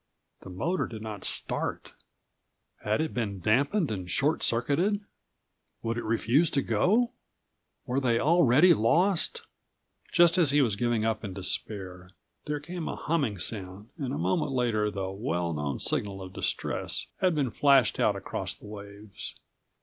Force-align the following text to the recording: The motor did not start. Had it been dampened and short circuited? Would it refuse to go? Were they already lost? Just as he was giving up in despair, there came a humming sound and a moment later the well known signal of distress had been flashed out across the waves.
The 0.39 0.49
motor 0.49 0.87
did 0.87 1.03
not 1.03 1.23
start. 1.23 1.93
Had 2.83 3.01
it 3.01 3.13
been 3.13 3.39
dampened 3.39 3.91
and 3.91 4.09
short 4.09 4.41
circuited? 4.41 5.01
Would 5.83 5.95
it 5.99 6.03
refuse 6.03 6.49
to 6.49 6.63
go? 6.63 7.11
Were 7.85 7.99
they 7.99 8.19
already 8.19 8.73
lost? 8.73 9.43
Just 10.11 10.39
as 10.39 10.49
he 10.49 10.59
was 10.59 10.75
giving 10.75 11.05
up 11.05 11.23
in 11.23 11.33
despair, 11.33 12.09
there 12.45 12.59
came 12.59 12.87
a 12.87 12.95
humming 12.95 13.37
sound 13.37 13.89
and 13.99 14.11
a 14.11 14.17
moment 14.17 14.53
later 14.53 14.89
the 14.89 15.11
well 15.11 15.53
known 15.53 15.77
signal 15.77 16.19
of 16.19 16.33
distress 16.33 17.05
had 17.19 17.35
been 17.35 17.51
flashed 17.51 17.99
out 17.99 18.15
across 18.15 18.55
the 18.55 18.65
waves. 18.65 19.35